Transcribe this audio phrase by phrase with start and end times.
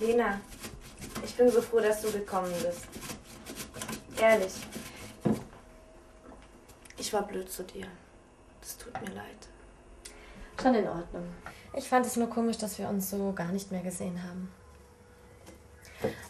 [0.00, 0.40] Lena,
[1.22, 2.86] ich bin so froh, dass du gekommen bist.
[4.18, 4.52] Ehrlich,
[7.00, 7.86] ich war blöd zu dir.
[8.60, 9.48] Das tut mir leid.
[10.60, 11.26] Schon in Ordnung.
[11.74, 14.52] Ich fand es nur komisch, dass wir uns so gar nicht mehr gesehen haben.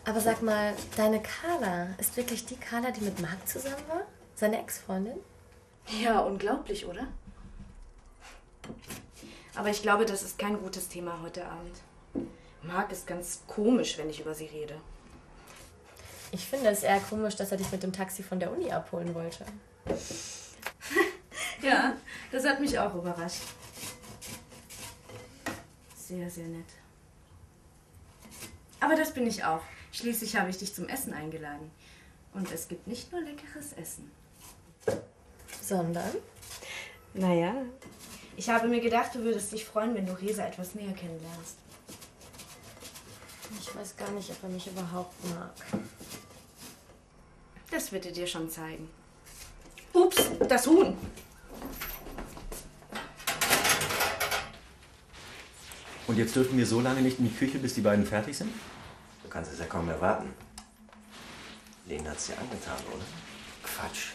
[0.05, 4.03] Aber sag mal, deine Carla ist wirklich die Carla, die mit Marc zusammen war?
[4.37, 5.19] Seine Ex-Freundin?
[6.01, 7.09] Ja, unglaublich, oder?
[9.57, 12.29] Aber ich glaube, das ist kein gutes Thema heute Abend.
[12.63, 14.77] Marc ist ganz komisch, wenn ich über sie rede.
[16.31, 19.17] Ich finde es eher komisch, dass er dich mit dem Taxi von der Uni abholen
[19.17, 19.45] wollte.
[21.63, 21.97] Ja,
[22.31, 23.43] das hat mich auch überrascht.
[25.97, 26.67] Sehr, sehr nett.
[28.81, 29.63] Aber das bin ich auch.
[29.93, 31.71] Schließlich habe ich dich zum Essen eingeladen.
[32.33, 34.11] Und es gibt nicht nur leckeres Essen.
[35.61, 36.15] Sondern?
[37.15, 37.55] Naja,
[38.37, 41.57] ich habe mir gedacht, du würdest dich freuen, wenn du Resa etwas näher kennenlernst.
[43.61, 45.53] Ich weiß gar nicht, ob er mich überhaupt mag.
[47.71, 48.89] Das wird er dir schon zeigen.
[49.93, 50.97] Ups, das Huhn.
[56.11, 58.53] Und jetzt dürfen wir so lange nicht in die Küche, bis die beiden fertig sind?
[59.23, 60.29] Du kannst es ja kaum erwarten.
[61.87, 63.05] Lena hat's dir angetan, oder?
[63.63, 64.09] Quatsch.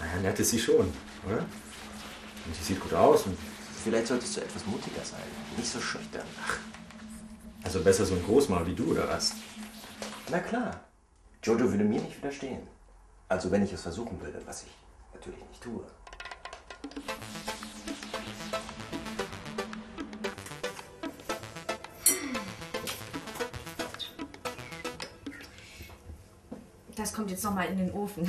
[0.00, 0.92] Naja, nett ist sie schon,
[1.24, 1.38] oder?
[2.44, 3.26] Und sie sieht gut aus.
[3.26, 3.38] Und
[3.84, 5.20] Vielleicht solltest du etwas mutiger sein.
[5.56, 6.26] Nicht so schüchtern.
[6.44, 6.58] Ach,
[7.62, 9.34] also besser so ein Großmaul wie du, oder was?
[10.28, 10.80] na klar.
[11.44, 12.66] Jojo würde mir nicht widerstehen.
[13.28, 14.70] Also wenn ich es versuchen würde, was ich
[15.14, 15.84] natürlich nicht tue.
[26.98, 28.28] Das kommt jetzt noch mal in den Ofen,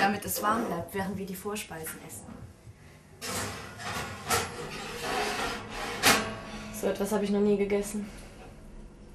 [0.00, 2.26] damit es warm bleibt, während wir die Vorspeisen essen.
[6.80, 8.08] So etwas habe ich noch nie gegessen.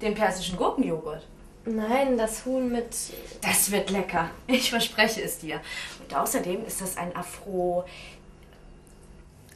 [0.00, 1.28] Den persischen Gurkenjoghurt.
[1.66, 2.96] Nein, das Huhn mit.
[3.42, 4.30] Das wird lecker.
[4.46, 5.60] Ich verspreche es dir.
[6.00, 7.84] Und außerdem ist das ein Afro.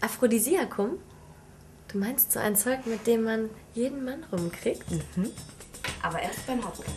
[0.02, 0.98] Aphrodisiakum?
[1.88, 4.84] Du meinst so ein Zeug, mit dem man jeden Mann rumkriegt?
[6.02, 6.94] Aber erst beim Hauptgang.